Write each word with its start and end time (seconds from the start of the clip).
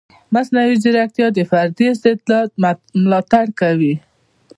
مصنوعي 0.33 0.75
ځیرکتیا 0.83 1.27
د 1.33 1.39
فردي 1.51 1.85
استعداد 1.93 2.47
ملاتړ 3.03 3.45
کوي. 3.59 3.93